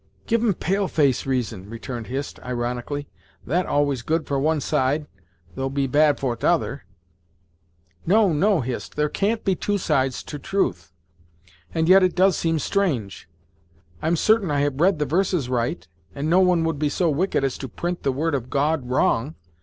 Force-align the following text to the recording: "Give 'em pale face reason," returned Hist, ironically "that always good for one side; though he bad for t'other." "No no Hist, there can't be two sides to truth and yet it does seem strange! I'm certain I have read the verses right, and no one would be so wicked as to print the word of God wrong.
"Give 0.25 0.41
'em 0.43 0.55
pale 0.55 0.87
face 0.87 1.27
reason," 1.27 1.69
returned 1.69 2.07
Hist, 2.07 2.39
ironically 2.39 3.07
"that 3.45 3.67
always 3.67 4.01
good 4.01 4.25
for 4.25 4.39
one 4.39 4.59
side; 4.59 5.05
though 5.53 5.69
he 5.69 5.85
bad 5.85 6.19
for 6.19 6.35
t'other." 6.35 6.85
"No 8.03 8.33
no 8.33 8.61
Hist, 8.61 8.95
there 8.95 9.09
can't 9.09 9.45
be 9.45 9.53
two 9.53 9.77
sides 9.77 10.23
to 10.23 10.39
truth 10.39 10.91
and 11.71 11.87
yet 11.87 12.01
it 12.01 12.15
does 12.15 12.35
seem 12.35 12.57
strange! 12.57 13.29
I'm 14.01 14.15
certain 14.15 14.49
I 14.49 14.61
have 14.61 14.81
read 14.81 14.97
the 14.97 15.05
verses 15.05 15.49
right, 15.49 15.87
and 16.15 16.27
no 16.27 16.39
one 16.39 16.63
would 16.63 16.79
be 16.79 16.89
so 16.89 17.07
wicked 17.11 17.43
as 17.43 17.55
to 17.59 17.67
print 17.69 18.01
the 18.01 18.11
word 18.11 18.33
of 18.33 18.49
God 18.49 18.89
wrong. 18.89 19.35